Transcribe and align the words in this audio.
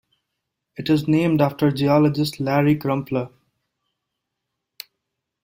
It 0.77 0.89
is 0.89 1.07
named 1.07 1.41
after 1.41 1.69
geologist 1.69 2.39
Larry 2.39 2.75
Crumpler. 2.75 3.29